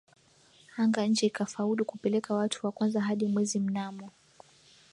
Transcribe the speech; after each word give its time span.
anga 0.81 1.03
nje 1.07 1.25
ikafaulu 1.27 1.85
kupeleka 1.85 2.33
watu 2.33 2.65
wa 2.65 2.71
kwanza 2.71 3.01
hadi 3.01 3.27
Mwezi 3.27 3.59
mnamo 3.59 4.09